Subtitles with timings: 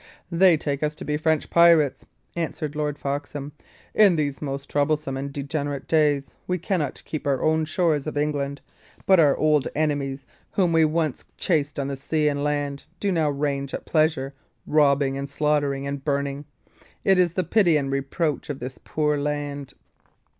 [0.31, 3.51] "They take us to be French pirates," answered Lord Foxham.
[3.93, 8.61] "In these most troublesome and degenerate days we cannot keep our own shores of England;
[9.05, 13.75] but our old enemies, whom we once chased on sea and land, do now range
[13.75, 14.33] at pleasure,
[14.65, 16.45] robbing and slaughtering and burning.
[17.03, 19.75] It is the pity and reproach of this poor land."